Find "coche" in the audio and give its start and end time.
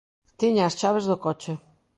1.25-1.53